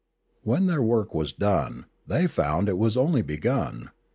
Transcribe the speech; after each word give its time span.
When 0.41 0.65
their 0.65 0.81
work 0.81 1.13
was 1.13 1.31
done, 1.31 1.85
they 2.07 2.25
found 2.25 2.67
it 2.67 2.79
was 2.79 2.97
only 2.97 3.21
begun. 3.21 3.91